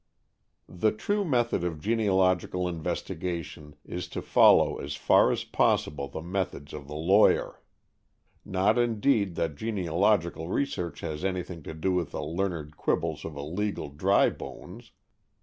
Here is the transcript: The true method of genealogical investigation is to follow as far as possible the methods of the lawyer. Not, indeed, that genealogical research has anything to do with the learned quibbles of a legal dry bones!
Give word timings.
The 0.67 0.91
true 0.91 1.23
method 1.23 1.63
of 1.63 1.79
genealogical 1.79 2.67
investigation 2.67 3.75
is 3.85 4.07
to 4.07 4.21
follow 4.23 4.79
as 4.79 4.95
far 4.95 5.31
as 5.31 5.43
possible 5.43 6.07
the 6.07 6.23
methods 6.23 6.73
of 6.73 6.87
the 6.87 6.95
lawyer. 6.95 7.61
Not, 8.43 8.79
indeed, 8.79 9.35
that 9.35 9.55
genealogical 9.55 10.47
research 10.47 11.01
has 11.01 11.23
anything 11.23 11.61
to 11.61 11.75
do 11.75 11.91
with 11.93 12.09
the 12.09 12.23
learned 12.23 12.77
quibbles 12.77 13.23
of 13.23 13.35
a 13.35 13.43
legal 13.43 13.89
dry 13.89 14.31
bones! 14.31 14.91